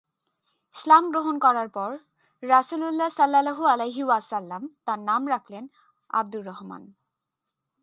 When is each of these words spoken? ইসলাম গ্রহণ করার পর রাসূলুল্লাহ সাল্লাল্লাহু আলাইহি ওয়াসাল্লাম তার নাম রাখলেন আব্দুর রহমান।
ইসলাম 0.75 1.03
গ্রহণ 1.11 1.35
করার 1.39 1.69
পর 1.69 1.91
রাসূলুল্লাহ 2.43 3.09
সাল্লাল্লাহু 3.09 3.63
আলাইহি 3.65 4.03
ওয়াসাল্লাম 4.03 4.61
তার 4.85 4.99
নাম 4.99 5.21
রাখলেন 5.27 5.63
আব্দুর 6.09 6.43
রহমান। 6.45 6.83